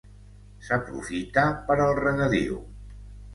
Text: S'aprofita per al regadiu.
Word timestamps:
S'aprofita 0.67 1.43
per 1.67 1.77
al 1.85 1.93
regadiu. 2.01 2.59